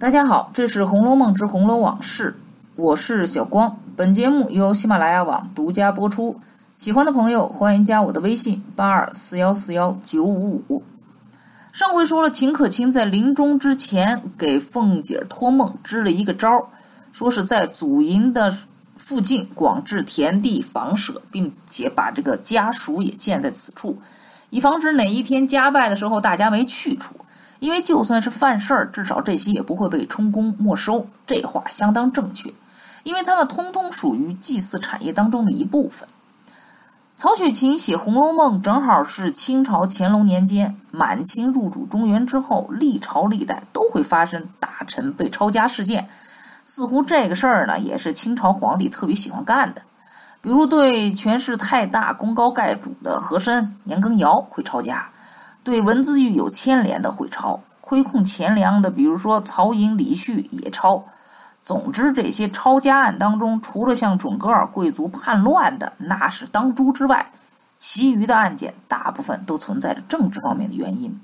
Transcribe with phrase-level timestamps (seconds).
[0.00, 2.30] 大家好，这是《红楼梦之红楼往事》，
[2.76, 3.80] 我是小光。
[3.96, 6.38] 本节目由喜马拉雅网独家播出。
[6.76, 10.84] 喜欢的朋友欢迎加我的微信八二四幺四幺九五五。
[11.72, 16.64] 上回说了，秦可卿在临终之前给凤姐托梦支了一个招儿，
[17.12, 18.56] 说是在祖茔的
[18.96, 23.98] 附近广置田地房舍，并且把这个家属也建在此处，
[24.50, 27.16] 以防止哪一天家败的时候大家没去处。
[27.60, 31.06] 因为就算是犯事儿，至少这些也不会被充公没收。
[31.26, 32.52] 这话相当正确，
[33.02, 36.08] 因为他们通通属于祭祀产业当中的一部分。
[37.16, 46.08] 曹雪芹写《红楼梦》正好是清朝乾隆年间，满清入主中原之后，历朝历代都会发生大臣被抄家事件。
[46.64, 49.82] 似乎这个事儿呢，也是清朝皇帝特别喜欢干的。
[50.40, 55.08] 比如对权势太大、功高盖主的和珅、年羹尧会抄家。
[55.68, 61.04] 对文字狱有牵连的会抄，亏空钱粮的，比如说曹寅、李旭也抄。
[61.62, 67.30] 总之，这些抄家案当中，除了像准噶尔贵族叛乱的那是当诛之外，
[67.76, 71.20] 其余的案件大部分都存在着政治方面的原因。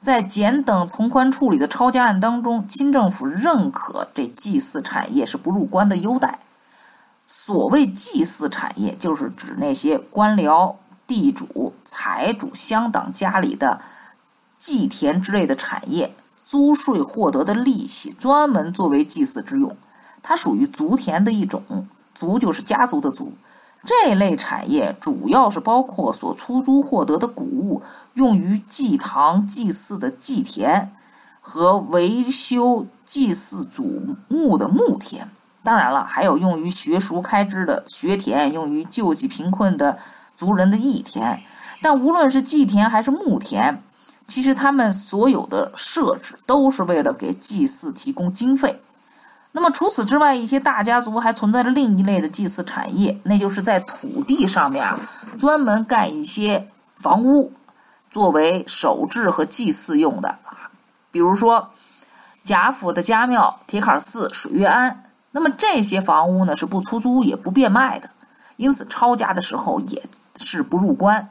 [0.00, 6.40] 在简等从宽处理的抄家案当中，清政府认可这祭祀产业是不入关的优待。
[7.24, 10.74] 所谓祭祀产业，就是指那些官僚。
[11.06, 13.80] 地主、财主、乡党家里的
[14.58, 16.14] 祭田之类的产业，
[16.44, 19.76] 租税获得的利息，专门作为祭祀之用。
[20.22, 21.62] 它属于族田的一种，
[22.14, 23.32] 族就是家族的族。
[23.84, 27.82] 这类产业主要是包括所出租获得的谷物，
[28.14, 30.92] 用于祭堂祭祀的祭田
[31.40, 35.28] 和维修祭祀祖墓的墓田。
[35.64, 39.98] 当然了，还有用于学塾开支的学田，用于救济贫困的。
[40.42, 41.40] 族人的义田，
[41.80, 43.80] 但无论是祭田还是墓田，
[44.26, 48.82] 其实他们所有的设置都是为了给祭祀提供经费。
[49.52, 54.84] 那么除此之外，一些大家族还存在着另一类的祭祀产业，那就是在土地上面，
[55.38, 56.66] 专门盖一些
[56.96, 57.52] 房屋，
[58.10, 60.34] 作为守制和祭祀用的。
[61.12, 61.70] 比如说
[62.42, 65.04] 贾府的家庙、铁槛寺、水月庵。
[65.34, 68.10] 那么这些房屋呢，是不出租也不变卖的，
[68.62, 70.02] 因此抄家的时候也。
[70.34, 71.28] 是不入关。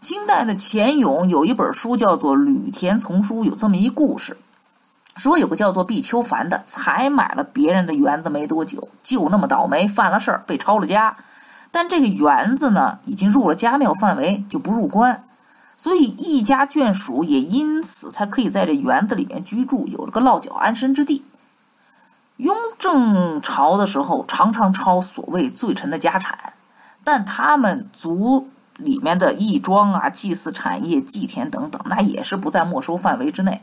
[0.00, 4.36] 清代的钱勇有一本书叫做《吕田丛书》，有这么一故事，
[5.16, 11.16] 说有个叫做毕秋凡的，才买了别人的园子没多久，就那么倒霉犯了事儿，被抄了家。
[11.70, 15.22] 但这个园子呢，已经入了家庙范围，就不入关，
[15.76, 21.22] 所以一家眷属也因此才可以在这园子里面居住，有了个落脚安身之地。
[22.42, 26.54] 雍正朝的时候，常常抄所谓罪臣的家产。
[27.04, 28.48] 但他们族
[28.78, 33.60] 里面的义庄啊、祭祀产业、祭田等等，那也是不在没收范围之内。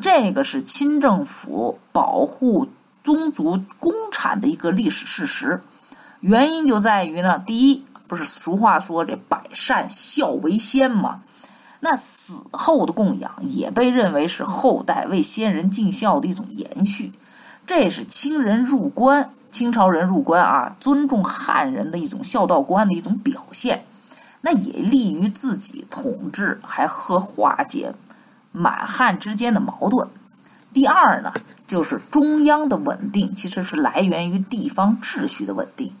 [0.00, 2.66] 这个是清政府保护
[3.04, 5.62] 宗族公产的一个历史事实。
[6.18, 11.20] 原因就在于呢，第一，不是俗话说这百善孝为先吗？
[11.78, 17.12] 那死后的供养也被认为是后代为先人尽孝的一种延续。
[17.70, 19.30] 这是清人入关。
[19.52, 23.84] 清朝人入关啊，尊重汉人的一种孝道观的一种表现，
[24.40, 27.92] 那也利于自己统治，还和化解
[28.50, 30.08] 满汉之间的矛盾。
[30.72, 31.32] 第二呢，
[31.68, 35.92] 就是中央的稳定，其实是来源于地方秩序的稳定。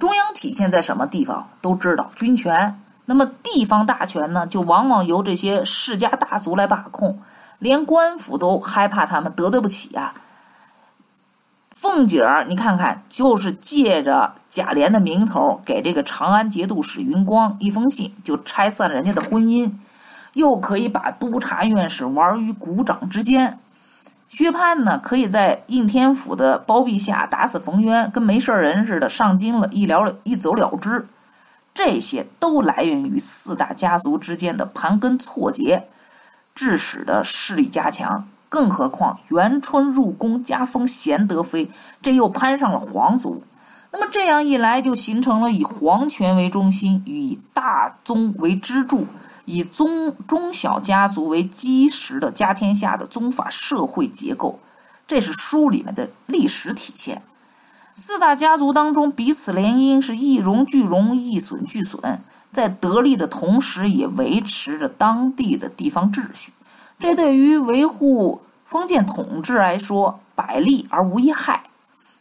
[0.00, 2.80] 中央体现在什么地方都知道，军权。
[3.04, 7.20] 那么地方大权呢，就往往由这些世家大族来把控，
[7.60, 10.12] 连官府都害怕他们得罪不起啊。
[11.74, 19.72] 凤姐儿，你看看，就是借着贾琏的名头，给这个长安节度使云光一封信，就拆散人家的婚姻，
[20.34, 23.58] 又可以把督察院使玩于股掌之间。
[24.28, 31.06] 薛蟠呢，可以在应天府的包庇下打死冯渊，跟没事人似的上京了，一了一走了之。
[31.74, 35.88] 这些都来源于四大家族之间的盘根错节，
[36.54, 38.28] 致使的势力加强。
[38.54, 41.68] 更何况元春入宫加封贤德妃，
[42.00, 43.42] 这又攀上了皇族。
[43.90, 49.08] 那么这样一来，就形成了以皇权为中心，以大宗为支柱，
[49.44, 54.60] 以宗中小家族为基石的家天下的宗法社会结构。
[55.08, 57.20] 这是书里面的历史体现。
[57.96, 62.20] 四大家族当中彼此联姻，是一荣俱荣，一损俱损，
[62.52, 66.52] 在得利的同时，也维持着当地的地方秩序。
[67.00, 71.62] 这对于维护封建统治来说，百利而无一害。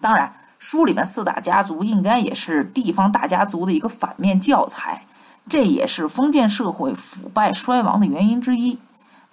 [0.00, 5.02] 当然，书里面四大家族应该也是地方大家族的一个反面教材，
[5.48, 8.78] 这也是封建社会腐败衰亡的原因之一。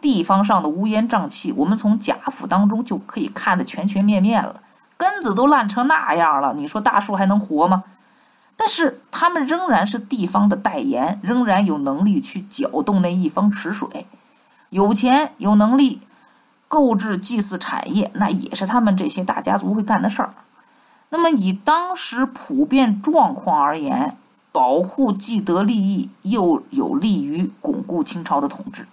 [0.01, 4.61] 地方上的乌烟瘴气，我们从贾府当中就可以看得全全面面了。
[4.97, 7.83] 根子都烂成那样了，你说大树还能活吗？
[8.57, 14.05] 但是他们仍然是地方的代言，仍然有能力去搅动那一方池水，
[14.69, 15.99] 有钱有能力
[16.67, 20.33] 购置祭祀产业，那也是他们这些大家族会干的事儿。
[21.09, 24.17] 那么以当时普遍状况而言，
[24.51, 28.87] 保护既得利益，又有利于巩固清朝的统治。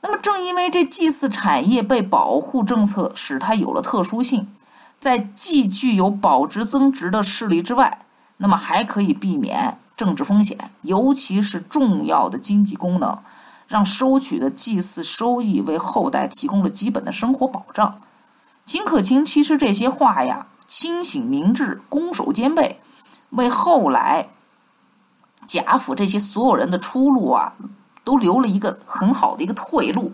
[0.00, 4.48] 那么正因为这祭祀产业被保护政策使它有了特殊性，
[4.98, 7.98] 在既具有保值增值的势力之外。
[8.38, 13.18] 那么还可以避免政治风险，尤其是重要的经济功能，
[13.70, 18.00] 让收取的祭祀收益为后代提供了基本的生活保障。
[18.64, 22.80] 秦可卿其实这些话呀，清醒明智，攻守兼备，
[23.30, 24.26] 为后来
[25.46, 27.52] 贾府这些所有人的出路啊，
[28.02, 30.12] 都留了一个很好的一个退路。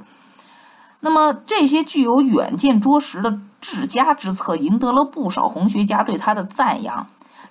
[1.01, 7.07] 那么这些具有远见卓识的治家之策，赢得了不少红学家对他的赞扬。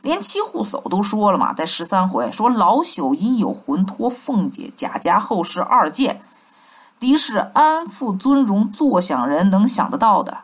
[0.06, 6.22] 连七户叟都说了嘛，在十三回说老朽因有魂托凤姐贾家后事二件，
[7.00, 10.42] 敌是安富尊荣坐享人能想得到的。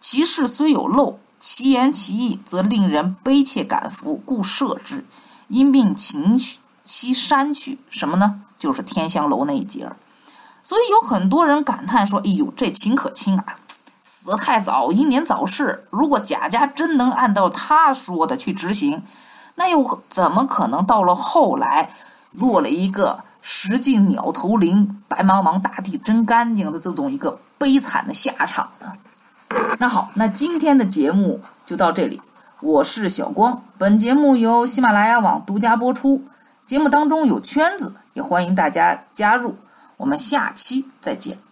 [0.00, 5.04] 其事虽有漏，其言其意则令人悲切感服，故设之。
[5.46, 6.36] 因命秦
[6.84, 8.42] 西山去什么呢？
[8.58, 9.88] 就是天香楼那一节
[10.64, 13.44] 所以有很多人感叹说：“哎呦，这秦可卿啊！”
[14.26, 15.84] 死得太早，英年早逝。
[15.88, 19.00] 如果贾家真能按照他说的去执行，
[19.54, 21.88] 那又怎么可能到了后来
[22.32, 28.92] 落了一个石径鸟头林、白茫茫大地真干净的这种一个悲惨的下场呢？
[29.78, 32.20] 那好，那今天的节目就到这里。
[32.60, 36.24] 我是小光，本节目由喜马拉雅网独家播出。
[36.66, 39.54] 节目当中有圈子，也欢迎大家加入。
[39.96, 41.45] 我们下期再见。